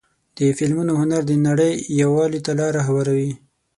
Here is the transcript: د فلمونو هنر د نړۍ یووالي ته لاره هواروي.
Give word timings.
د 0.37 0.39
فلمونو 0.57 0.93
هنر 1.01 1.21
د 1.27 1.31
نړۍ 1.47 1.73
یووالي 2.01 2.39
ته 2.45 2.51
لاره 2.59 2.81
هواروي. 2.87 3.31